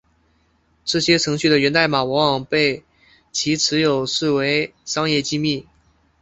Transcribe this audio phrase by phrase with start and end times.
[0.83, 2.83] 这些程序的源代码往往被
[3.31, 5.67] 其持有者视为商业机密。